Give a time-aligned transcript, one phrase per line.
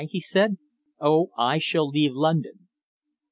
[0.09, 0.57] he said.
[0.99, 2.67] "Oh, I shall leave London."